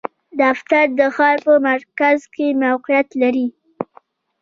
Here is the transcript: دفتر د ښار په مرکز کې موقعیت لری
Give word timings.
دفتر 0.41 0.85
د 0.99 1.01
ښار 1.15 1.37
په 1.45 1.53
مرکز 1.67 2.19
کې 2.33 2.47
موقعیت 2.63 3.09
لری 3.21 3.47